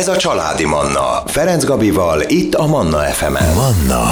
[0.00, 1.22] Ez a Családi Manna.
[1.26, 3.54] Ferenc Gabival, itt a Manna FM-en.
[3.54, 4.04] Manna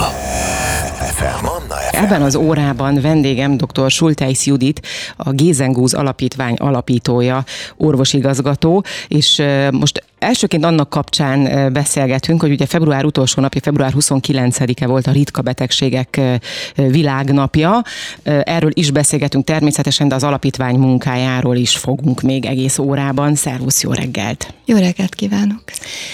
[1.14, 1.44] FM.
[1.44, 1.96] Manna FM.
[2.04, 3.90] Ebben az órában vendégem dr.
[3.90, 7.44] Sulteis Judit, a Gézengúz Alapítvány alapítója,
[7.76, 15.06] orvosigazgató, és most Elsőként annak kapcsán beszélgetünk, hogy ugye február utolsó napja, február 29-e volt
[15.06, 16.20] a ritka betegségek
[16.74, 17.82] világnapja.
[18.24, 23.34] Erről is beszélgetünk természetesen, de az alapítvány munkájáról is fogunk még egész órában.
[23.34, 24.54] Szervusz, jó reggelt!
[24.64, 25.62] Jó reggelt kívánok!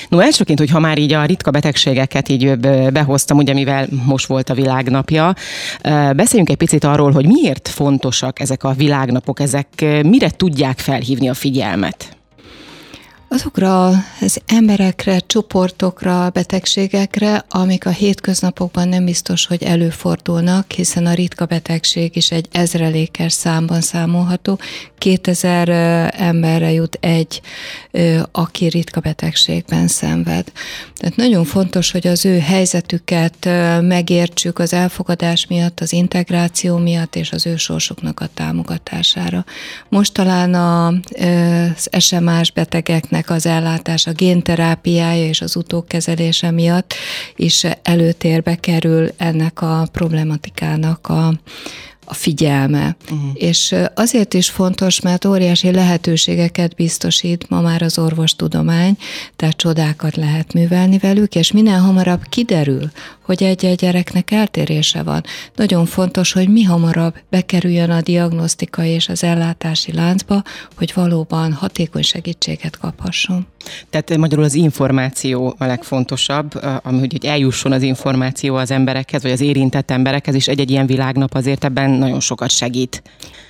[0.09, 2.59] No, elsőként, hogy ha már így a ritka betegségeket így
[2.93, 5.35] behoztam, ugye mivel most volt a világnapja,
[6.17, 9.69] beszéljünk egy picit arról, hogy miért fontosak ezek a világnapok, ezek
[10.03, 12.14] mire tudják felhívni a figyelmet?
[13.35, 13.89] Azokra
[14.21, 22.17] az emberekre, csoportokra, betegségekre, amik a hétköznapokban nem biztos, hogy előfordulnak, hiszen a ritka betegség
[22.17, 24.59] is egy ezrelékes számban számolható.
[24.99, 25.69] 2000
[26.21, 27.41] emberre jut egy,
[28.33, 30.53] aki ritka betegségben szenved.
[30.97, 33.49] Tehát nagyon fontos, hogy az ő helyzetüket
[33.81, 39.45] megértsük az elfogadás miatt, az integráció miatt és az ő sorsoknak a támogatására.
[39.89, 46.95] Most talán az SMS betegeknek ennek az ellátása, génterápiája és az utókezelése miatt
[47.37, 51.33] is előtérbe kerül ennek a problematikának a,
[52.05, 52.97] a figyelme.
[53.03, 53.31] Uh-huh.
[53.35, 58.97] És azért is fontos, mert óriási lehetőségeket biztosít ma már az orvostudomány,
[59.37, 65.23] tehát csodákat lehet művelni velük, és minél hamarabb kiderül, hogy egy-egy gyereknek eltérése van.
[65.57, 70.43] Nagyon fontos, hogy mi hamarabb bekerüljön a diagnosztikai és az ellátási láncba,
[70.77, 73.47] hogy valóban hatékony segítséget kaphasson.
[73.91, 79.41] Tehát magyarul az információ a legfontosabb, ami hogy eljusson az információ az emberekhez, vagy az
[79.41, 83.03] érintett emberekhez, és egy-egy ilyen világnap azért ebben nagyon sokat segít.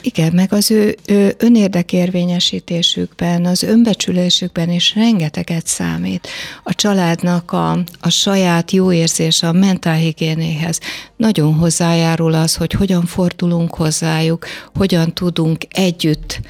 [0.03, 6.29] Igen, meg az ő, ő önérdekérvényesítésükben, az önbecsülésükben is rengeteget számít.
[6.63, 7.71] A családnak a,
[8.01, 10.81] a saját jó érzés, a mentálhigiénéhez
[11.17, 16.41] nagyon hozzájárul az, hogy hogyan fordulunk hozzájuk, hogyan tudunk együtt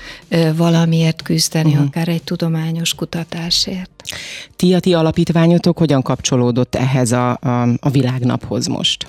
[0.57, 1.87] valamiért küzdeni, uh-huh.
[1.87, 3.91] akár egy tudományos kutatásért.
[4.57, 9.07] Ti a ti alapítványotok hogyan kapcsolódott ehhez a, a, a világnaphoz most?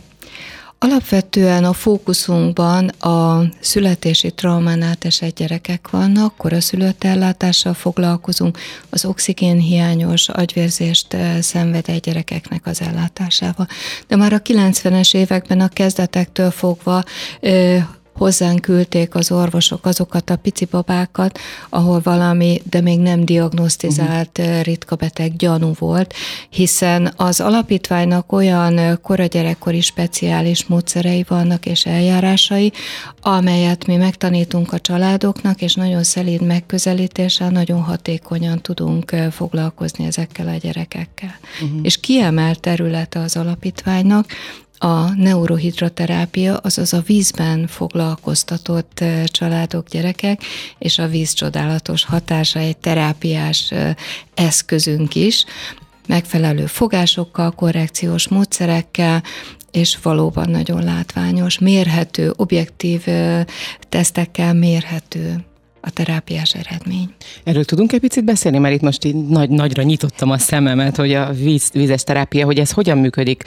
[0.80, 8.58] Alapvetően a fókuszunkban a születési traumán átesett gyerekek vannak, koraszülött ellátással foglalkozunk,
[8.90, 13.68] az oxigénhiányos agyvérzést eh, szenvedett gyerekeknek az ellátásával.
[14.08, 17.03] De már a 90-es években a kezdetektől fogva
[17.40, 17.85] eh,
[18.18, 21.40] hozzánk küldték az orvosok azokat a pici babákat,
[21.70, 24.62] ahol valami, de még nem diagnosztizált uh-huh.
[24.62, 26.14] ritka beteg gyanú volt,
[26.50, 32.72] hiszen az alapítványnak olyan koragyerekkori speciális módszerei vannak és eljárásai,
[33.22, 40.58] amelyet mi megtanítunk a családoknak, és nagyon szelíd megközelítéssel nagyon hatékonyan tudunk foglalkozni ezekkel a
[40.58, 41.36] gyerekekkel.
[41.62, 41.80] Uh-huh.
[41.84, 44.26] És kiemelt területe az alapítványnak,
[44.78, 50.41] a neurohidroterápia, azaz a vízben foglalkoztatott családok, gyerekek,
[50.78, 53.74] és a víz csodálatos hatása egy terápiás
[54.34, 55.46] eszközünk is,
[56.08, 59.24] megfelelő fogásokkal, korrekciós módszerekkel,
[59.72, 63.06] és valóban nagyon látványos, mérhető, objektív
[63.90, 65.46] tesztekkel mérhető
[65.81, 67.14] a terápiás eredmény.
[67.44, 71.14] Erről tudunk egy picit beszélni, mert itt most így nagy, nagyra nyitottam a szememet, hogy
[71.14, 73.44] a víz, vízes terápia, hogy ez hogyan működik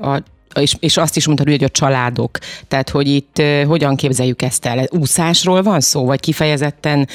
[0.00, 0.22] a
[0.60, 2.38] és, és azt is mondtad, hogy a családok,
[2.68, 4.86] tehát hogy itt hogyan képzeljük ezt el?
[4.90, 7.08] Úszásról van szó, vagy kifejezetten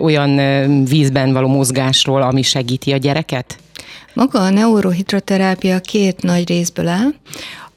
[0.00, 3.58] olyan vízben való mozgásról, ami segíti a gyereket?
[4.14, 7.14] Maga a neurohidroterápia két nagy részből áll.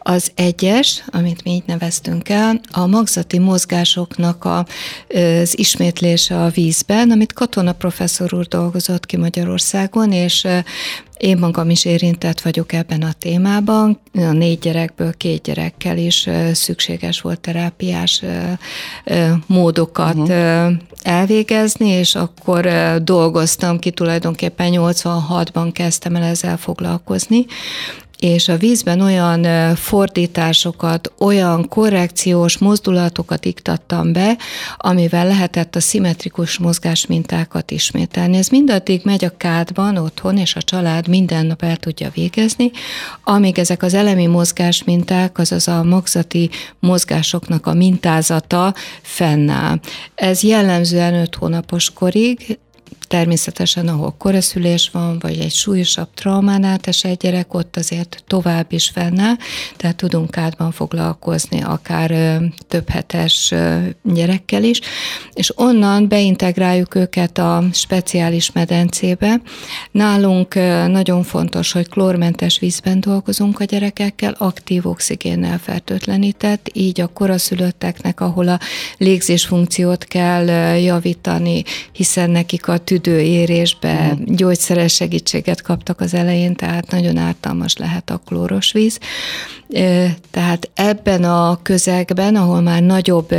[0.09, 4.65] Az egyes, amit mi így neveztünk el, a magzati mozgásoknak a,
[5.39, 10.47] az ismétlése a vízben, amit Katona professzor úr dolgozott ki Magyarországon, és
[11.17, 13.99] én magam is érintett vagyok ebben a témában.
[14.13, 18.23] A négy gyerekből két gyerekkel is szükséges volt terápiás
[19.45, 20.73] módokat uh-huh.
[21.01, 22.69] elvégezni, és akkor
[23.03, 27.45] dolgoztam ki, tulajdonképpen 86-ban kezdtem el ezzel foglalkozni,
[28.19, 34.37] és a vízben olyan fordításokat, olyan korrekciós mozdulatokat iktattam be,
[34.77, 38.37] amivel lehetett a szimmetrikus mozgásmintákat ismételni.
[38.37, 42.71] Ez mindaddig megy a kádban otthon, és a család minden nap el tudja végezni,
[43.23, 46.49] amíg ezek az elemi mozgásminták, azaz a magzati
[46.79, 49.79] mozgásoknak a mintázata fennáll.
[50.15, 52.57] Ez jellemzően 5 hónapos korig,
[53.07, 59.35] természetesen, ahol koraszülés van, vagy egy súlyosabb traumán átesett gyerek, ott azért tovább is fennáll,
[59.77, 63.53] tehát tudunk átban foglalkozni akár több hetes
[64.03, 64.79] gyerekkel is,
[65.33, 69.41] és onnan beintegráljuk őket a speciális medencébe.
[69.91, 70.55] Nálunk
[70.87, 78.47] nagyon fontos, hogy klórmentes vízben dolgozunk a gyerekekkel, aktív oxigénnel fertőtlenített, így a koraszülötteknek, ahol
[78.47, 78.59] a
[78.97, 80.45] légzés funkciót kell
[80.77, 84.35] javítani, hiszen nekik a tüdőérésbe mm.
[84.35, 88.99] gyógyszeres segítséget kaptak az elején, tehát nagyon ártalmas lehet a klóros víz.
[90.31, 93.35] Tehát ebben a közegben, ahol már nagyobb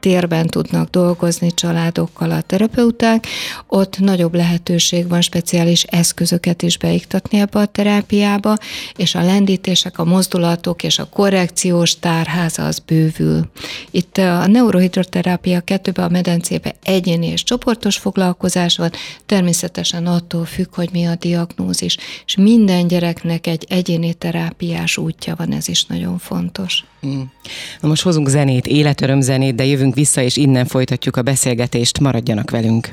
[0.00, 3.26] térben tudnak dolgozni családokkal a terapeuták,
[3.66, 8.56] ott nagyobb lehetőség van speciális eszközöket is beiktatni ebbe a terápiába,
[8.96, 13.50] és a lendítések, a mozdulatok és a korrekciós tárháza az bővül.
[13.90, 18.90] Itt a neurohidroterápia kettőben a medencébe egyéni és csoportos foglalkozás van,
[19.26, 21.96] természetesen attól függ, hogy mi a diagnózis,
[22.26, 26.84] és minden gyereknek egy egyéni terápiás útja van, ez is nagyon fontos.
[27.00, 27.32] Hmm.
[27.80, 32.00] Na most hozunk zenét, életöröm zenét, de jövünk vissza, és innen folytatjuk a beszélgetést.
[32.00, 32.88] Maradjanak velünk!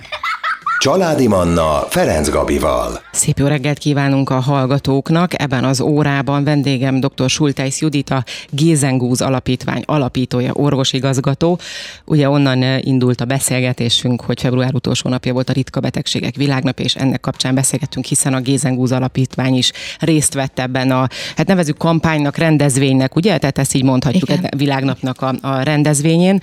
[0.79, 3.01] Családi Manna Ferenc Gabival.
[3.11, 5.41] Szép jó reggelt kívánunk a hallgatóknak.
[5.41, 7.29] Ebben az órában vendégem dr.
[7.29, 11.59] Sultájsz Judit, a Gézengúz Alapítvány alapítója, orvosigazgató.
[12.05, 16.95] Ugye onnan indult a beszélgetésünk, hogy február utolsó napja volt a ritka betegségek világnap, és
[16.95, 22.37] ennek kapcsán beszélgettünk, hiszen a Gézengúz Alapítvány is részt vett ebben a, hát nevezük kampánynak,
[22.37, 23.37] rendezvénynek, ugye?
[23.37, 24.49] Tehát ezt így mondhatjuk, Igen.
[24.57, 26.39] világnapnak a, a rendezvényén.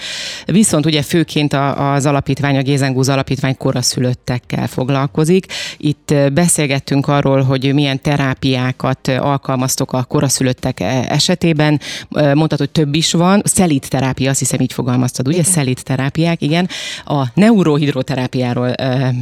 [0.46, 5.46] Viszont ugye főként a, az alapítvány, a Gézengúz Alapítvány koraszülött érintettekkel foglalkozik.
[5.76, 11.80] Itt beszélgettünk arról, hogy milyen terápiákat alkalmaztok a koraszülöttek e, esetében.
[12.08, 13.42] Mondtad, hogy több is van.
[13.44, 15.42] Szelit terápia, azt hiszem így fogalmaztad, ugye?
[15.42, 16.68] Szelit terápiák, igen.
[17.04, 18.74] A neurohidroterápiáról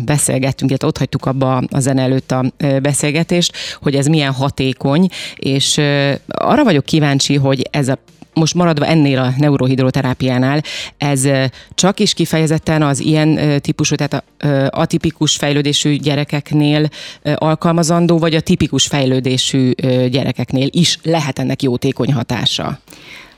[0.04, 2.44] beszélgettünk, illetve ott hagytuk abba a zene előtt a
[2.82, 5.80] beszélgetést, hogy ez milyen hatékony, és
[6.26, 7.98] arra vagyok kíváncsi, hogy ez a
[8.34, 10.62] most maradva ennél a neurohidroterápiánál,
[10.96, 11.28] ez
[11.74, 14.24] csak is kifejezetten az ilyen típusú, tehát
[14.70, 16.88] atipikus fejlődésű gyerekeknél
[17.34, 19.70] alkalmazandó, vagy a tipikus fejlődésű
[20.10, 22.78] gyerekeknél is lehet ennek jótékony hatása?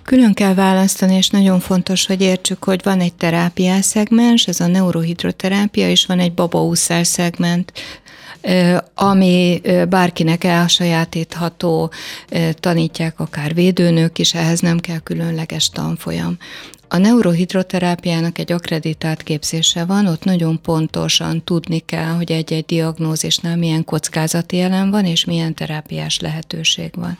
[0.02, 4.66] Külön kell választani, és nagyon fontos, hogy értsük, hogy van egy terápiás szegmens, ez a
[4.66, 7.72] neurohidroterápia, és van egy babaúszás szegment,
[8.94, 11.90] ami bárkinek elsajátítható,
[12.52, 16.36] tanítják akár védőnők is, ehhez nem kell különleges tanfolyam.
[16.94, 23.84] A neurohidroterápiának egy akreditált képzése van, ott nagyon pontosan tudni kell, hogy egy-egy diagnózisnál milyen
[23.84, 27.18] kockázati jelen van, és milyen terápiás lehetőség van.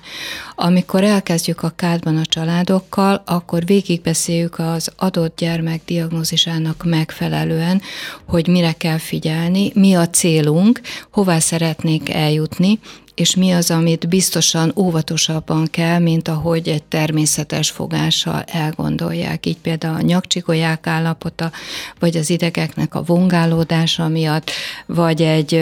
[0.55, 7.83] Amikor elkezdjük a kádban a családokkal, akkor végigbeszéljük az adott gyermek diagnózisának megfelelően,
[8.25, 10.81] hogy mire kell figyelni, mi a célunk,
[11.11, 12.79] hová szeretnék eljutni,
[13.15, 19.47] és mi az, amit biztosan óvatosabban kell, mint ahogy egy természetes fogással elgondolják.
[19.47, 21.51] Így például a nyakcsigolyák állapota,
[21.99, 24.51] vagy az idegeknek a vongálódása miatt,
[24.87, 25.55] vagy egy,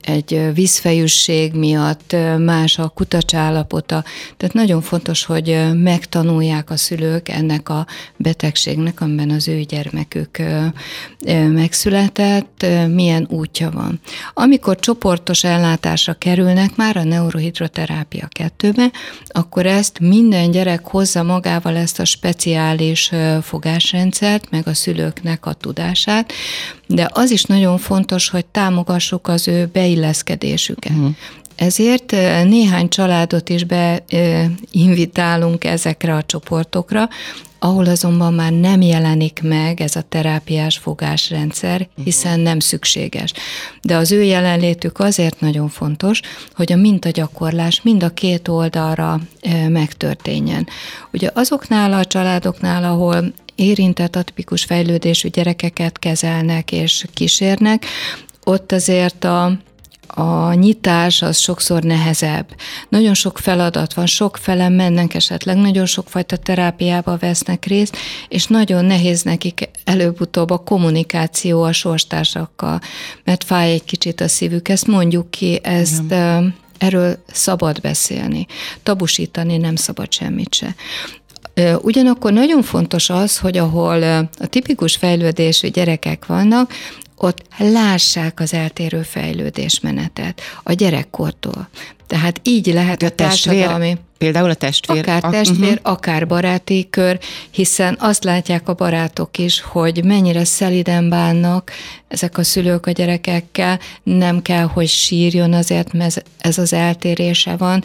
[0.00, 4.04] egy vízfejűség miatt más a kutacs állapota.
[4.36, 7.86] Tehát nagyon fontos, hogy megtanulják a szülők ennek a
[8.16, 10.42] betegségnek, amiben az ő gyermekük
[11.52, 14.00] megszületett, milyen útja van.
[14.34, 18.90] Amikor csoportos ellátásra kerülnek, jönnek már a neurohidroterápia kettőbe,
[19.26, 23.10] akkor ezt minden gyerek hozza magával ezt a speciális
[23.42, 26.32] fogásrendszert, meg a szülőknek a tudását,
[26.86, 30.92] de az is nagyon fontos, hogy támogassuk az ő beilleszkedésüket.
[30.92, 31.14] Uh-huh.
[31.56, 32.10] Ezért
[32.44, 37.08] néhány családot is beinvitálunk ezekre a csoportokra,
[37.58, 42.04] ahol azonban már nem jelenik meg ez a terápiás fogásrendszer, mhm.
[42.04, 43.32] hiszen nem szükséges.
[43.82, 46.20] De az ő jelenlétük azért nagyon fontos,
[46.54, 49.20] hogy a mintagyakorlás mind a két oldalra
[49.68, 50.66] megtörténjen.
[51.12, 57.86] Ugye azoknál a családoknál, ahol érintett atipikus fejlődésű gyerekeket kezelnek és kísérnek,
[58.44, 59.58] ott azért a
[60.08, 62.46] a nyitás az sokszor nehezebb.
[62.88, 67.96] Nagyon sok feladat van, sok fele mennek esetleg, nagyon sokfajta terápiába vesznek részt,
[68.28, 72.80] és nagyon nehéz nekik előbb-utóbb a kommunikáció a sorstársakkal,
[73.24, 74.68] mert fáj egy kicsit a szívük.
[74.68, 76.54] Ezt mondjuk ki, ezt Igen.
[76.78, 78.46] erről szabad beszélni.
[78.82, 80.74] Tabusítani nem szabad semmit se.
[81.80, 84.02] Ugyanakkor nagyon fontos az, hogy ahol
[84.38, 86.72] a tipikus fejlődésű gyerekek vannak,
[87.18, 91.68] ott lássák az eltérő fejlődésmenetet a gyerekkortól.
[92.06, 93.96] Tehát így lehet a, a társadalmi...
[94.18, 94.98] Például a testvér?
[94.98, 95.92] Akár a, testvér, uh-huh.
[95.92, 97.18] akár baráti kör,
[97.50, 101.70] hiszen azt látják a barátok is, hogy mennyire szeliden bánnak
[102.08, 107.84] ezek a szülők a gyerekekkel, nem kell, hogy sírjon azért, mert ez az eltérése van,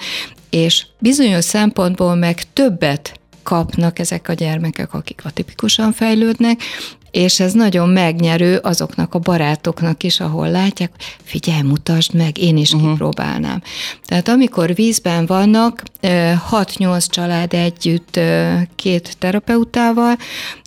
[0.50, 6.62] és bizonyos szempontból meg többet kapnak ezek a gyermekek, akik atipikusan fejlődnek,
[7.14, 10.92] és ez nagyon megnyerő azoknak a barátoknak is, ahol látják,
[11.24, 12.90] figyelj, mutasd meg, én is uh-huh.
[12.90, 13.62] kipróbálnám.
[14.06, 18.20] Tehát amikor vízben vannak, 6-8 család együtt
[18.76, 20.18] két terapeutával,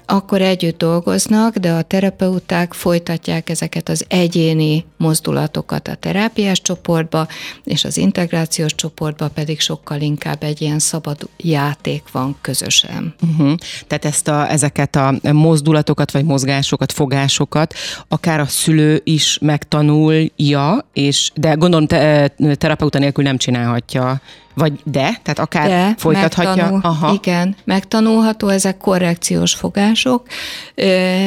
[0.06, 7.28] akkor együtt dolgoznak, de a terapeuták folytatják ezeket az egyéni mozdulatokat a terápiás csoportba,
[7.64, 13.14] és az integrációs csoportba pedig sokkal inkább egy ilyen szabad játék van közösen.
[13.22, 13.54] Uh-huh.
[13.86, 17.74] Tehát ezt a, ezeket a mozdulatokat, vagy mozgásokat, fogásokat
[18.08, 24.20] akár a szülő is megtanulja, és de gondolom te, terapeuta nélkül nem csinálhatja
[24.56, 26.54] vagy de, tehát akár de, folytathatja.
[26.54, 27.12] Megtanul, Aha.
[27.12, 30.26] Igen, megtanulható, ezek korrekciós fogások,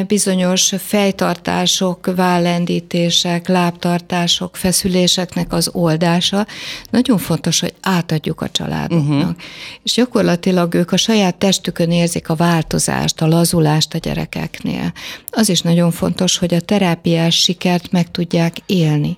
[0.07, 6.47] bizonyos fejtartások, vállendítések, lábtartások, feszüléseknek az oldása.
[6.89, 9.17] Nagyon fontos, hogy átadjuk a családoknak.
[9.17, 9.35] Uh-huh.
[9.83, 14.93] És gyakorlatilag ők a saját testükön érzik a változást, a lazulást a gyerekeknél.
[15.31, 19.17] Az is nagyon fontos, hogy a terápiás sikert meg tudják élni.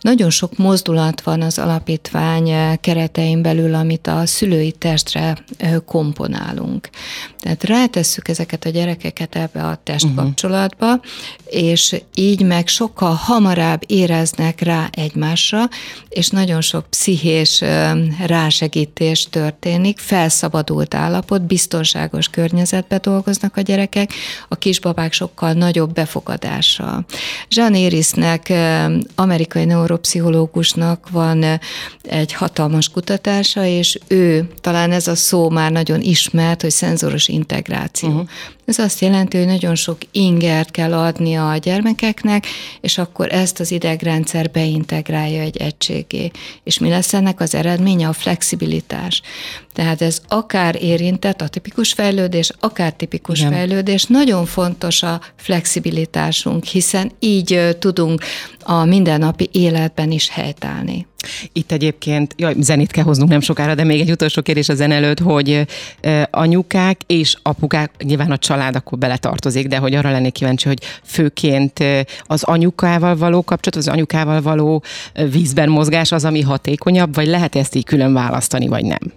[0.00, 6.88] Nagyon sok mozdulat van az alapítvány eh, keretein belül, amit a szülői testre eh, komponálunk.
[7.40, 11.02] Tehát rátesszük ezeket a gyerekeket ebbe a testkapcsolatba, uh-huh.
[11.44, 15.68] és így meg sokkal hamarabb éreznek rá egymásra,
[16.08, 17.62] és nagyon sok pszichés
[18.26, 24.12] rásegítés történik, felszabadult állapot, biztonságos környezetbe dolgoznak a gyerekek,
[24.48, 27.04] a kisbabák sokkal nagyobb befogadással.
[27.48, 28.52] Jean Irisnek,
[29.14, 31.60] amerikai neuro neuropszichológusnak van
[32.02, 38.08] egy hatalmas kutatása, és ő, talán ez a szó már nagyon ismert, hogy szenzoros integráció.
[38.08, 38.28] Uh-huh.
[38.68, 42.46] Ez azt jelenti, hogy nagyon sok ingert kell adnia a gyermekeknek,
[42.80, 46.30] és akkor ezt az idegrendszer beintegrálja egy egységé.
[46.64, 48.08] És mi lesz ennek az eredménye?
[48.08, 49.22] A flexibilitás.
[49.72, 53.52] Tehát ez akár érintett a tipikus fejlődés, akár tipikus Igen.
[53.52, 54.04] fejlődés.
[54.04, 58.22] Nagyon fontos a flexibilitásunk, hiszen így tudunk
[58.62, 61.06] a mindennapi életben is helytállni.
[61.52, 65.18] Itt egyébként, jaj, zenét kell hoznunk nem sokára, de még egy utolsó kérdés az előtt,
[65.18, 65.66] hogy
[66.30, 71.84] anyukák és apukák, nyilván a család akkor beletartozik, de hogy arra lennék kíváncsi, hogy főként
[72.22, 74.82] az anyukával való kapcsolat, az anyukával való
[75.30, 79.12] vízben mozgás az, ami hatékonyabb, vagy lehet ezt így külön választani, vagy nem?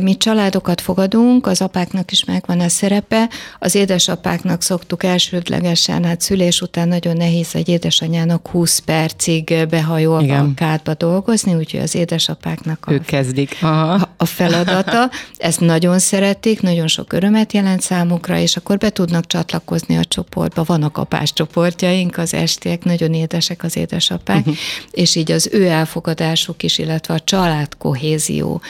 [0.00, 6.60] Mi családokat fogadunk, az apáknak is megvan a szerepe, az édesapáknak szoktuk elsődlegesen, hát szülés
[6.60, 10.44] után nagyon nehéz egy édesanyának 20 percig behajolva Igen.
[10.44, 13.56] a kádba dolgozni, úgyhogy az édesapáknak a, ők kezdik.
[13.60, 14.08] Aha.
[14.16, 15.10] a feladata.
[15.36, 20.62] Ezt nagyon szeretik, nagyon sok örömet jelent számukra, és akkor be tudnak csatlakozni a csoportba.
[20.64, 24.54] Vannak apás csoportjaink, az estiek, nagyon édesek az édesapák, uh-huh.
[24.90, 28.60] és így az ő elfogadásuk is, illetve a család kohézió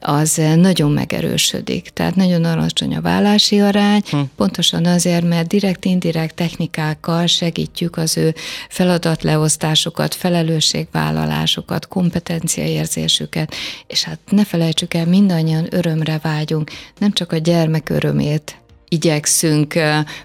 [0.00, 1.88] az nagyon megerősödik.
[1.88, 4.18] Tehát nagyon alacsony a vállási arány, hm.
[4.36, 8.34] pontosan azért, mert direkt-indirekt technikákkal segítjük az ő
[8.68, 13.54] feladatleosztásukat, felelősségvállalásukat, kompetenciaérzésüket,
[13.86, 18.56] és hát ne felejtsük el, mindannyian örömre vágyunk, nem csak a gyermek örömét
[18.88, 19.74] igyekszünk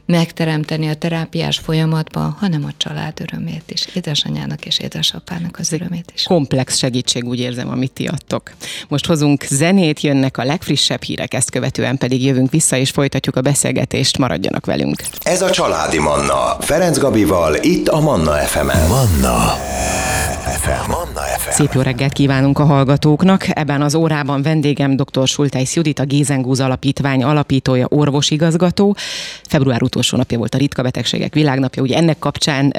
[0.06, 6.24] megteremteni a terápiás folyamatban, hanem a család örömét is, édesanyának és édesapának az örömét is.
[6.24, 8.52] Komplex segítség, úgy érzem, amit ti adtok.
[8.88, 13.42] Most hozunk zenét, jönnek a legfrissebb hírek, ezt követően pedig jövünk vissza és folytatjuk a
[13.42, 15.04] beszélgetést, maradjanak velünk.
[15.24, 18.88] Ez a Családi Manna, Ferenc Gabival, itt a Manna FM-en.
[18.88, 19.58] Manna.
[20.64, 20.90] FM.
[20.92, 21.50] Manna FM.
[21.50, 23.58] Szép jó reggelt kívánunk a hallgatóknak.
[23.58, 25.28] Ebben az órában vendégem dr.
[25.28, 27.88] Sultájsz Judit, a Gézengúz Alapítvány alapítója,
[28.54, 28.96] orvosigazgató.
[29.48, 32.74] Február utolsó napja volt a ritka betegségek világnapja, ugye ennek kapcsán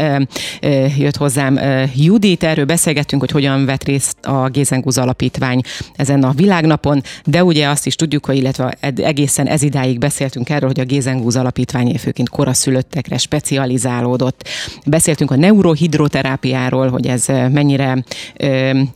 [0.97, 1.61] jött hozzám
[1.95, 5.61] Judit, erről beszélgettünk, hogy hogyan vett részt a Gézengúz Alapítvány
[5.97, 10.69] ezen a világnapon, de ugye azt is tudjuk, hogy illetve egészen ez idáig beszéltünk erről,
[10.69, 14.49] hogy a Gézengúz Alapítvány főként koraszülöttekre specializálódott.
[14.87, 18.05] Beszéltünk a neurohidroterápiáról, hogy ez mennyire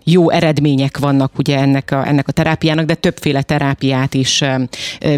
[0.05, 4.45] jó eredmények vannak ugye ennek a, ennek a terápiának, de többféle terápiát is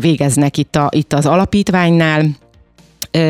[0.00, 2.26] végeznek itt, a, itt az alapítványnál.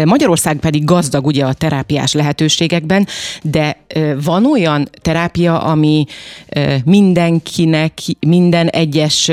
[0.05, 3.07] Magyarország pedig gazdag ugye a terápiás lehetőségekben,
[3.43, 3.77] de
[4.25, 6.05] van olyan terápia, ami
[6.85, 7.93] mindenkinek,
[8.27, 9.31] minden egyes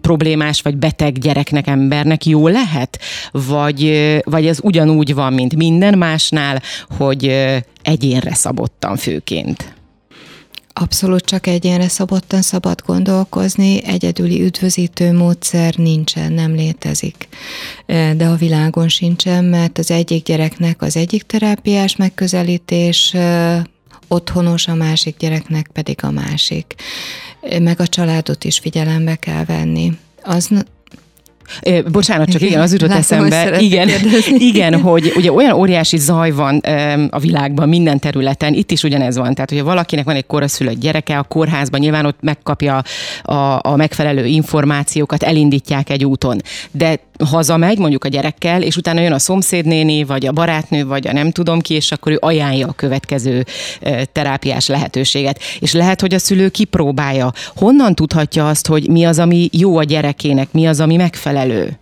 [0.00, 2.98] problémás vagy beteg gyereknek, embernek jó lehet?
[3.32, 3.92] Vagy,
[4.24, 6.62] vagy ez ugyanúgy van, mint minden másnál,
[6.96, 7.34] hogy
[7.82, 9.81] egyénre szabottan főként?
[10.72, 17.28] Abszolút csak egyénre szabottan szabad gondolkozni, egyedüli üdvözítő módszer nincsen, nem létezik.
[17.86, 23.14] De a világon sincsen, mert az egyik gyereknek az egyik terápiás megközelítés
[24.08, 26.74] otthonos, a másik gyereknek pedig a másik.
[27.60, 29.92] Meg a családot is figyelembe kell venni.
[30.22, 30.50] Az
[31.92, 33.60] Bocsánat, csak igen, az jutott Látom, eszembe.
[33.60, 33.88] Igen,
[34.50, 36.58] igen, hogy ugye olyan óriási zaj van
[37.10, 39.34] a világban, minden területen, itt is ugyanez van.
[39.34, 42.82] Tehát, hogyha valakinek van egy koraszülött gyereke, a kórházban nyilván ott megkapja
[43.22, 46.40] a, a megfelelő információkat, elindítják egy úton.
[46.70, 51.12] De hazamegy mondjuk a gyerekkel, és utána jön a szomszédnéni, vagy a barátnő, vagy a
[51.12, 53.44] nem tudom ki, és akkor ő ajánlja a következő
[54.12, 55.40] terápiás lehetőséget.
[55.58, 57.32] És lehet, hogy a szülő kipróbálja.
[57.56, 61.81] Honnan tudhatja azt, hogy mi az, ami jó a gyerekének, mi az, ami megfelelő?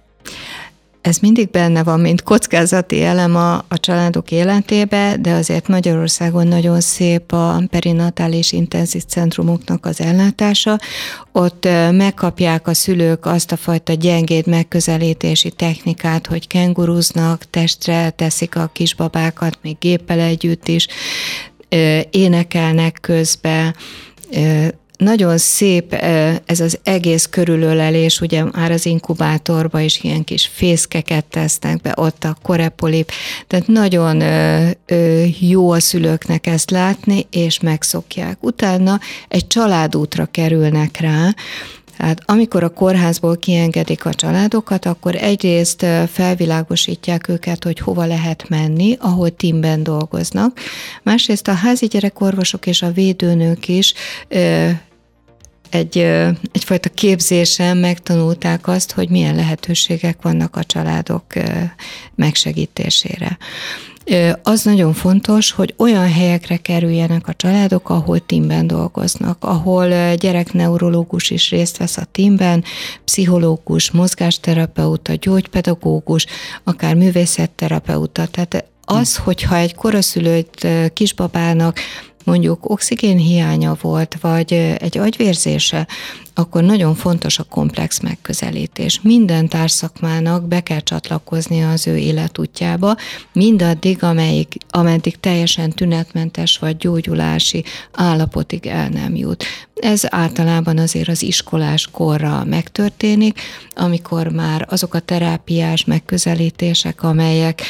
[1.00, 6.80] Ez mindig benne van, mint kockázati elem a, a családok életébe, de azért Magyarországon nagyon
[6.80, 10.78] szép a perinatális intenzív centrumoknak az ellátása.
[11.33, 18.71] Ott megkapják a szülők azt a fajta gyengéd megközelítési technikát, hogy kenguruznak, testre teszik a
[18.73, 20.87] kisbabákat, még géppel együtt is,
[22.11, 23.75] énekelnek közben,
[25.00, 25.92] nagyon szép
[26.45, 32.25] ez az egész körülölelés, ugye már az inkubátorba is ilyen kis fészkeket tesznek be, ott
[32.25, 33.11] a korepolip,
[33.47, 34.23] tehát nagyon
[35.40, 38.37] jó a szülőknek ezt látni, és megszokják.
[38.40, 41.35] Utána egy családútra kerülnek rá,
[41.97, 48.97] tehát amikor a kórházból kiengedik a családokat, akkor egyrészt felvilágosítják őket, hogy hova lehet menni,
[49.00, 50.61] ahol teamben dolgoznak.
[51.02, 53.95] Másrészt a házi gyerekorvosok és a védőnők is
[55.71, 55.99] egy,
[56.53, 61.25] egyfajta képzésen megtanulták azt, hogy milyen lehetőségek vannak a családok
[62.15, 63.39] megsegítésére.
[64.43, 71.50] Az nagyon fontos, hogy olyan helyekre kerüljenek a családok, ahol teamben dolgoznak, ahol gyerekneurológus is
[71.50, 72.65] részt vesz a teamben,
[73.05, 76.27] pszichológus, mozgásterapeuta, gyógypedagógus,
[76.65, 78.27] akár művészetterapeuta.
[78.27, 81.79] Tehát az, hogyha egy koraszülőt kisbabának
[82.31, 85.87] mondjuk oxigénhiánya volt, vagy egy agyvérzése,
[86.35, 89.01] akkor nagyon fontos a komplex megközelítés.
[89.03, 92.97] Minden társzakmának be kell csatlakoznia az ő életútjába,
[93.33, 99.45] mindaddig, amelyik, ameddig teljesen tünetmentes vagy gyógyulási állapotig el nem jut.
[99.75, 103.41] Ez általában azért az iskolás korra megtörténik,
[103.75, 107.62] amikor már azok a terápiás megközelítések, amelyek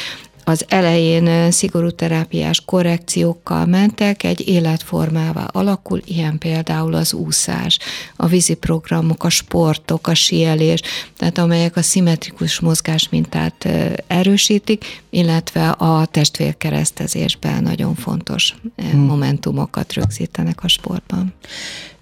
[0.43, 7.79] az elején szigorú terápiás korrekciókkal mentek, egy életformává alakul, ilyen például az úszás,
[8.15, 10.81] a vízi programok, a sportok, a sielés,
[11.17, 13.69] tehát amelyek a szimmetrikus mozgásmintát
[14.07, 18.99] erősítik, illetve a testvérkeresztezésben nagyon fontos hmm.
[18.99, 21.33] momentumokat rögzítenek a sportban.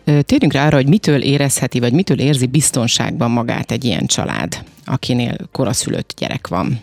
[0.04, 5.36] Térjünk rá arra, hogy mitől érezheti, vagy mitől érzi biztonságban magát egy ilyen család, akinél
[5.52, 6.80] koraszülött gyerek van.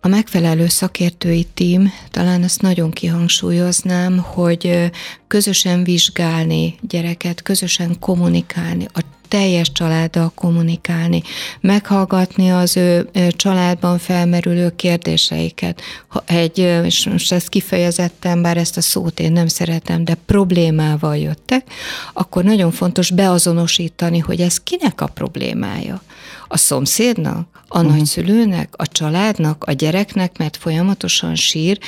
[0.00, 4.90] A megfelelő szakértői tím, talán azt nagyon kihangsúlyoznám, hogy
[5.26, 11.22] közösen vizsgálni gyereket, közösen kommunikálni, a teljes családdal kommunikálni,
[11.60, 15.80] meghallgatni az ő családban felmerülő kérdéseiket.
[16.08, 21.16] Ha egy, és most ezt kifejezettem, bár ezt a szót én nem szeretem, de problémával
[21.16, 21.66] jöttek,
[22.12, 26.02] akkor nagyon fontos beazonosítani, hogy ez kinek a problémája.
[26.48, 27.96] A szomszédnak, a uh-huh.
[27.96, 31.78] nagyszülőnek, a családnak, a gyereknek, mert folyamatosan sír,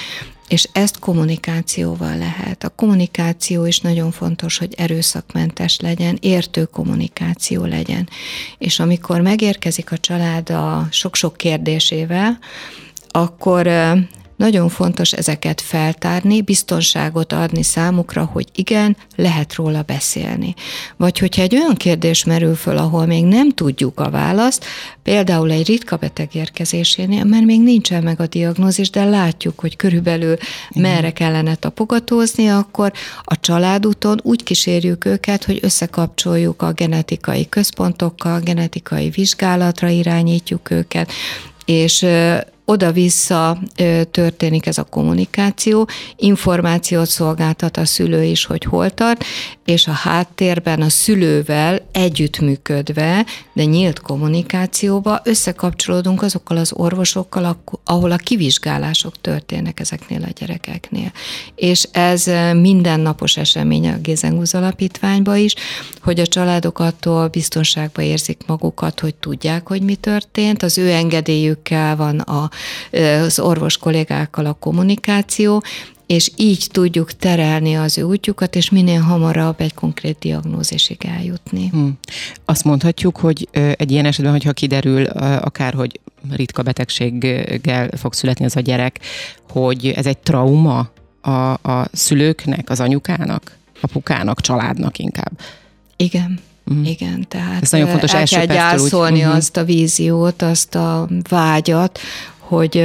[0.50, 2.64] és ezt kommunikációval lehet.
[2.64, 8.08] A kommunikáció is nagyon fontos, hogy erőszakmentes legyen, értő kommunikáció legyen.
[8.58, 12.38] És amikor megérkezik a család a sok-sok kérdésével,
[13.08, 13.66] akkor
[14.40, 20.54] nagyon fontos ezeket feltárni, biztonságot adni számukra, hogy igen, lehet róla beszélni.
[20.96, 24.64] Vagy hogyha egy olyan kérdés merül föl, ahol még nem tudjuk a választ,
[25.02, 30.36] például egy ritka beteg érkezésénél, mert még nincsen meg a diagnózis, de látjuk, hogy körülbelül
[30.74, 39.10] merre kellene tapogatózni, akkor a családúton úgy kísérjük őket, hogy összekapcsoljuk a genetikai központokkal, genetikai
[39.10, 41.12] vizsgálatra irányítjuk őket,
[41.64, 42.06] és
[42.70, 43.58] oda-vissza
[44.10, 49.24] történik ez a kommunikáció, információt szolgáltat a szülő is, hogy hol tart,
[49.64, 58.16] és a háttérben a szülővel együttműködve, de nyílt kommunikációba összekapcsolódunk azokkal az orvosokkal, ahol a
[58.16, 61.12] kivizsgálások történnek ezeknél a gyerekeknél.
[61.54, 65.54] És ez mindennapos esemény a Gézengúz Alapítványban is,
[66.02, 71.96] hogy a családok attól biztonságban érzik magukat, hogy tudják, hogy mi történt, az ő engedélyükkel
[71.96, 72.50] van a,
[73.24, 75.62] az orvos kollégákkal a kommunikáció,
[76.06, 81.68] és így tudjuk terelni az ő útjukat, és minél hamarabb egy konkrét diagnózisig eljutni.
[81.68, 81.98] Hmm.
[82.44, 88.56] Azt mondhatjuk, hogy egy ilyen esetben, hogyha kiderül akár, hogy ritka betegséggel fog születni az
[88.56, 89.00] a gyerek,
[89.48, 95.40] hogy ez egy trauma a, a szülőknek, az anyukának, apukának, családnak inkább.
[95.96, 96.38] Igen.
[96.72, 96.84] Mm.
[96.84, 99.36] Igen, tehát Ez nagyon fontos el kell gyászolni úgy, mhm.
[99.36, 101.98] azt a víziót, azt a vágyat,
[102.50, 102.76] hogy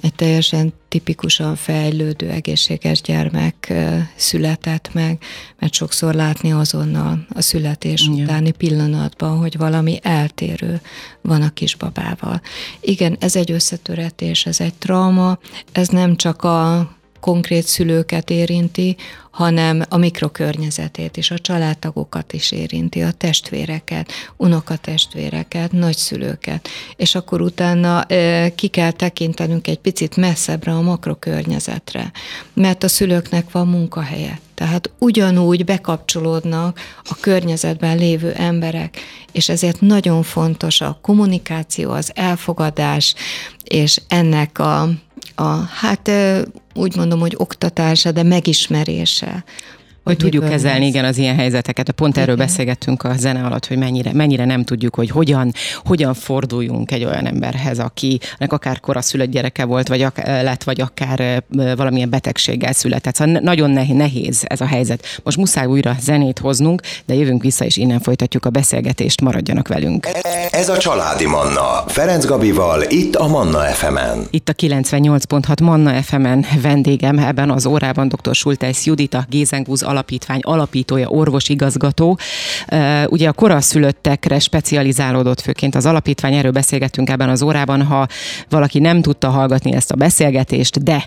[0.00, 3.72] egy teljesen tipikusan fejlődő, egészséges gyermek
[4.16, 5.22] született meg,
[5.58, 8.24] mert sokszor látni azonnal a születés Igen.
[8.24, 10.80] utáni pillanatban, hogy valami eltérő
[11.20, 12.40] van a kisbabával.
[12.80, 15.38] Igen, ez egy összetöretés, ez egy trauma,
[15.72, 18.96] ez nem csak a konkrét szülőket érinti,
[19.30, 26.68] hanem a mikrokörnyezetét is, a családtagokat is érinti, a testvéreket, unokatestvéreket, nagyszülőket.
[26.96, 28.06] És akkor utána
[28.54, 32.12] ki kell tekintenünk egy picit messzebbre a makrokörnyezetre,
[32.54, 34.40] mert a szülőknek van munkahelye.
[34.54, 38.98] Tehát ugyanúgy bekapcsolódnak a környezetben lévő emberek,
[39.32, 43.14] és ezért nagyon fontos a kommunikáció, az elfogadás,
[43.64, 44.88] és ennek a
[45.40, 46.10] a, hát
[46.74, 49.44] úgy mondom, hogy oktatása, de megismerése
[50.08, 51.90] hogy tudjuk kezelni, igen, az ilyen helyzeteket.
[51.90, 52.22] Pont igen.
[52.22, 55.52] erről beszélgettünk a zene alatt, hogy mennyire, mennyire nem tudjuk, hogy hogyan,
[55.84, 61.42] hogyan forduljunk egy olyan emberhez, akinek akár koraszülött gyereke volt, vagy ak- lett, vagy akár
[61.76, 63.14] valamilyen betegséggel született.
[63.14, 65.20] Szóval nagyon nehéz ez a helyzet.
[65.22, 69.20] Most muszáj újra zenét hoznunk, de jövünk vissza, és innen folytatjuk a beszélgetést.
[69.20, 70.08] Maradjanak velünk.
[70.50, 71.84] Ez a Családi Manna.
[71.86, 74.26] Ferenc Gabival, itt a Manna FM-en.
[74.30, 78.34] Itt a 98.6 Manna FM-en vendégem ebben az órában dr.
[78.34, 82.18] Sultász Judita, Gézengúz Alapítvány alapítója, orvosigazgató.
[83.06, 88.06] Ugye a koraszülöttekre specializálódott főként az alapítvány, erről beszélgettünk ebben az órában, ha
[88.48, 91.04] valaki nem tudta hallgatni ezt a beszélgetést, de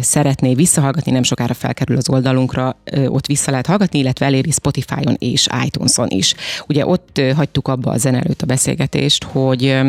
[0.00, 5.46] szeretné visszahallgatni, nem sokára felkerül az oldalunkra, ott vissza lehet hallgatni, illetve eléri Spotify-on és
[5.64, 6.34] iTunes-on is.
[6.66, 9.80] Ugye ott hagytuk abba a zene a beszélgetést, hogy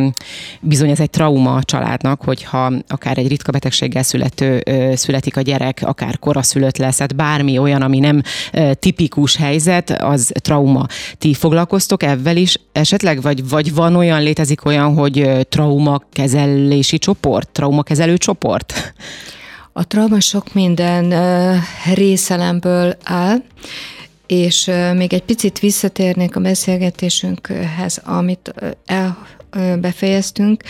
[0.62, 4.64] bizony ez egy trauma a családnak, hogyha akár egy ritka betegséggel születő,
[4.96, 8.22] születik a gyerek, akár koraszülött lesz, hát bármi olyan, ami nem
[8.74, 10.86] tipikus helyzet, az trauma.
[11.18, 17.50] Ti foglalkoztok ebben is esetleg, vagy, vagy van olyan, létezik olyan, hogy trauma kezelési csoport,
[17.50, 18.94] traumakezelő csoport?
[19.74, 21.14] A trauma sok minden
[21.94, 23.38] részelemből áll,
[24.28, 28.54] és még egy picit visszatérnék a beszélgetésünkhez, amit
[28.86, 29.18] el
[29.80, 30.64] befejeztünk,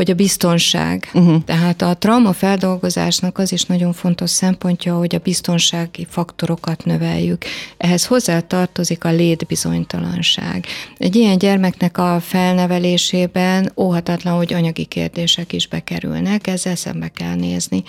[0.00, 1.10] hogy a biztonság.
[1.14, 1.44] Uh-huh.
[1.44, 7.44] Tehát a trauma feldolgozásnak az is nagyon fontos szempontja, hogy a biztonsági faktorokat növeljük.
[7.76, 10.66] Ehhez hozzá tartozik a létbizonytalanság.
[10.98, 17.82] Egy ilyen gyermeknek a felnevelésében óhatatlan, hogy anyagi kérdések is bekerülnek, ezzel szembe kell nézni.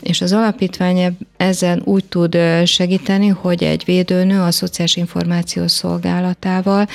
[0.00, 6.86] És az alapítvány ezen úgy tud segíteni, hogy egy védőnő a Szociális Információs Szolgálatával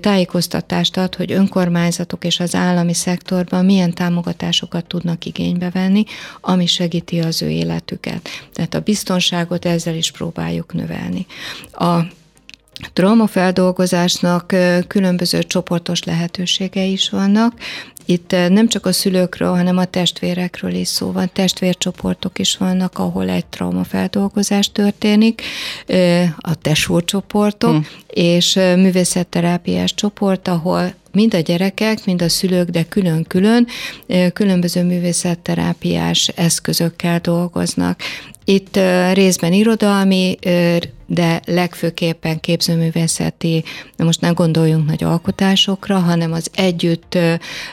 [0.00, 6.04] tájékoztatást ad, hogy önkormányzatok és az állami szektorban milyen támogatásokat tudnak igénybe venni,
[6.40, 8.28] ami segíti az ő életüket.
[8.52, 11.26] Tehát a biztonságot ezzel is próbáljuk növelni.
[11.72, 12.00] A
[12.92, 14.54] traumafeldolgozásnak
[14.86, 17.52] különböző csoportos lehetőségei is vannak.
[18.06, 21.30] Itt nem csak a szülőkről, hanem a testvérekről is szó van.
[21.32, 25.42] Testvércsoportok is vannak, ahol egy traumafeldolgozás történik,
[26.36, 27.86] a tesócsoportok, hmm.
[28.06, 33.66] és művészetterápiás csoport, ahol mind a gyerekek, mind a szülők, de külön-külön
[34.32, 38.00] különböző művészetterápiás eszközökkel dolgoznak.
[38.48, 38.78] Itt
[39.12, 40.38] részben irodalmi,
[41.06, 43.64] de legfőképpen képzőművészeti,
[43.96, 47.18] de most nem gondoljunk nagy alkotásokra, hanem az együtt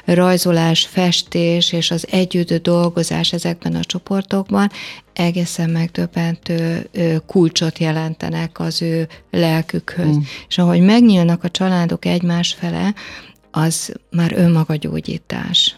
[0.06, 4.72] rajzolás, festés és az együtt dolgozás ezekben a csoportokban
[5.14, 6.90] egészen megdöbbentő
[7.26, 10.16] kulcsot jelentenek az ő lelkükhöz.
[10.16, 10.22] Mm.
[10.48, 12.94] És ahogy megnyílnak a családok egymás fele,
[13.52, 15.76] az már önmaga gyógyítás.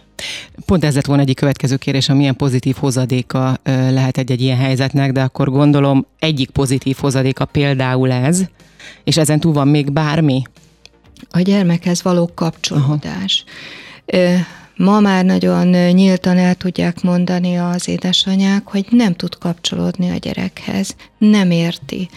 [0.65, 5.21] Pont ez lett volna egyik következő kérés, milyen pozitív hozadéka lehet egy-egy ilyen helyzetnek, de
[5.21, 8.41] akkor gondolom egyik pozitív hozadéka például ez,
[9.04, 10.41] és ezen túl van még bármi?
[11.30, 13.43] A gyermekhez való kapcsolódás.
[14.06, 14.43] Aha.
[14.78, 20.95] Ma már nagyon nyíltan el tudják mondani az édesanyák, hogy nem tud kapcsolódni a gyerekhez,
[21.17, 22.10] nem érti.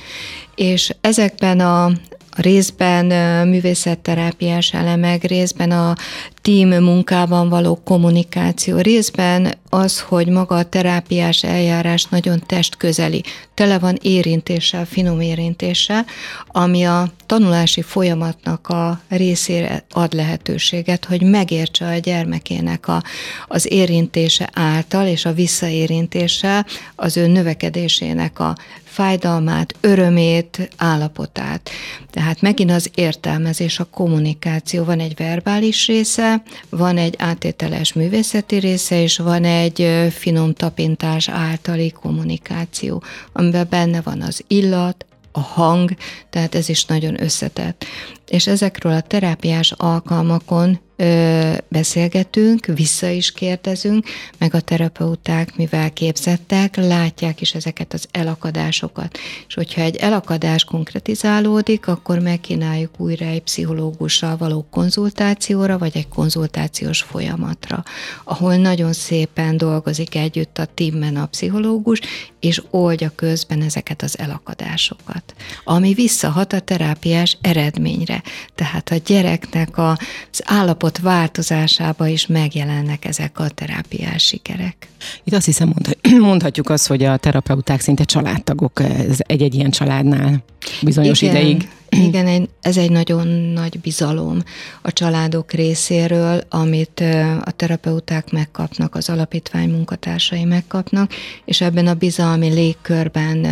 [0.55, 1.93] És ezekben a
[2.39, 3.07] részben
[3.49, 5.95] művészetterápiás elemek, részben a
[6.43, 13.23] team munkában való kommunikáció, részben az, hogy maga a terápiás eljárás nagyon testközeli,
[13.55, 16.07] tele van érintéssel, finom érintéssel,
[16.47, 23.03] ami a tanulási folyamatnak a részére ad lehetőséget, hogy megértse a gyermekének a,
[23.47, 28.57] az érintése által és a visszaérintéssel az ő növekedésének a
[28.99, 31.71] fájdalmát, örömét, állapotát.
[32.11, 34.85] Tehát megint az értelmezés, a kommunikáció.
[34.85, 41.91] Van egy verbális része, van egy átételes művészeti része, és van egy finom tapintás általi
[41.91, 45.91] kommunikáció, amiben benne van az illat, a hang,
[46.31, 47.85] tehát ez is nagyon összetett.
[48.29, 54.07] És ezekről a terápiás alkalmakon ö, beszélgetünk, vissza is kérdezünk,
[54.39, 59.19] meg a terapeuták, mivel képzettek, látják is ezeket az elakadásokat.
[59.49, 67.03] És hogyha egy elakadás konkretizálódik, akkor megkínáljuk újra egy pszichológussal való konzultációra, vagy egy konzultációs
[67.03, 67.85] folyamatra,
[68.25, 72.01] ahol nagyon szépen dolgozik együtt a teamben a pszichológus,
[72.41, 78.18] és oldja közben ezeket az elakadásokat, ami visszahat a terápiás eredményre.
[78.55, 84.89] Tehát a gyereknek az állapot állapot változásába is megjelennek ezek a terápiás sikerek.
[85.25, 85.75] Itt azt hiszem
[86.21, 88.83] mondhatjuk azt, hogy a terapeuták szinte családtagok
[89.17, 90.45] egy-egy ilyen családnál
[90.83, 91.37] bizonyos Igen.
[91.37, 91.69] ideig.
[92.09, 94.43] Igen, ez egy nagyon nagy bizalom
[94.83, 97.01] a családok részéről, amit
[97.45, 101.11] a terapeuták megkapnak, az alapítvány munkatársai megkapnak,
[101.45, 103.47] és ebben a bizalmi légkörben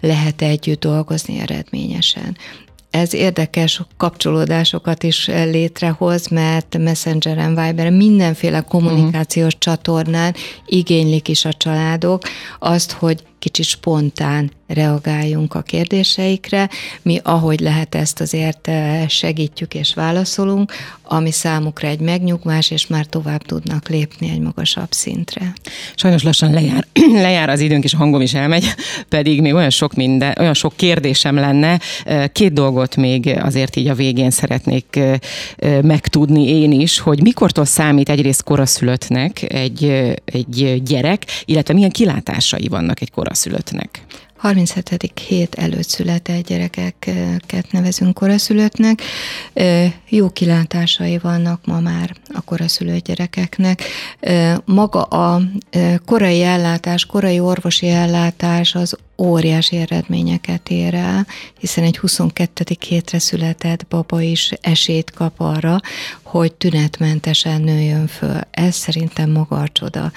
[0.00, 2.36] lehet együtt dolgozni eredményesen
[2.90, 9.60] ez érdekes kapcsolódásokat is létrehoz, mert Messengeren, Viberen mindenféle kommunikációs uh-huh.
[9.60, 10.34] csatornán
[10.66, 12.22] igénylik is a családok
[12.58, 16.68] azt, hogy kicsit spontán reagáljunk a kérdéseikre.
[17.02, 20.72] Mi, ahogy lehet ezt azért eh, segítjük és válaszolunk,
[21.02, 25.52] ami számukra egy megnyugvás, és már tovább tudnak lépni egy magasabb szintre.
[25.94, 28.64] Sajnos lassan lejár, lejár az időnk, és a hangom is elmegy,
[29.08, 31.80] pedig még olyan sok minden, olyan sok kérdésem lenne.
[32.04, 35.18] Eh, két dolgot még azért így a végén szeretnék eh,
[35.82, 39.84] megtudni én is, hogy mikortól számít egyrészt koraszülöttnek egy,
[40.24, 43.29] egy gyerek, illetve milyen kilátásai vannak egy koraszülöttnek?
[44.40, 45.12] 37.
[45.28, 49.02] hét előtt született gyerekeket nevezünk koraszülöttnek.
[50.08, 53.82] Jó kilátásai vannak ma már a koraszülött gyerekeknek.
[54.64, 55.42] Maga a
[56.04, 61.26] korai ellátás, korai orvosi ellátás az óriási eredményeket ér el,
[61.58, 62.64] hiszen egy 22.
[62.88, 65.80] hétre született baba is esélyt kap arra,
[66.22, 68.40] hogy tünetmentesen nőjön föl.
[68.50, 70.12] Ez szerintem maga a csoda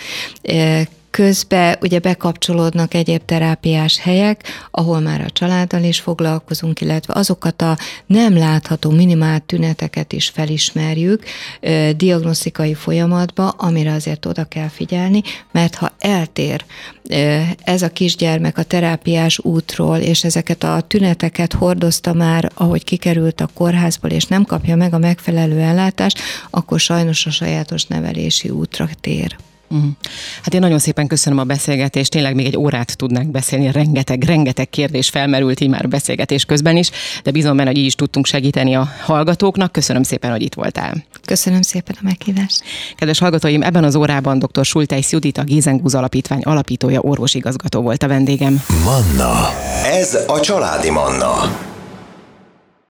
[1.13, 7.77] Közben ugye bekapcsolódnak egyéb terápiás helyek, ahol már a családdal is foglalkozunk, illetve azokat a
[8.05, 11.23] nem látható minimál tüneteket is felismerjük
[11.95, 15.21] diagnosztikai folyamatba, amire azért oda kell figyelni,
[15.51, 16.65] mert ha eltér
[17.63, 23.49] ez a kisgyermek a terápiás útról, és ezeket a tüneteket hordozta már, ahogy kikerült a
[23.53, 29.35] kórházból, és nem kapja meg a megfelelő ellátást, akkor sajnos a sajátos nevelési útra tér.
[29.73, 29.91] Uh-huh.
[30.41, 34.69] Hát én nagyon szépen köszönöm a beszélgetést, tényleg még egy órát tudnánk beszélni, rengeteg, rengeteg
[34.69, 36.89] kérdés felmerült így már beszélgetés közben is,
[37.23, 39.71] de bízom benne, hogy így is tudtunk segíteni a hallgatóknak.
[39.71, 41.03] Köszönöm szépen, hogy itt voltál.
[41.25, 42.63] Köszönöm szépen a meghívást.
[42.95, 44.65] Kedves hallgatóim, ebben az órában dr.
[44.65, 48.63] Sultej Judit, a Gézengúz Alapítvány alapítója, orvosigazgató volt a vendégem.
[48.83, 49.49] Manna.
[49.83, 51.71] Ez a családi Manna.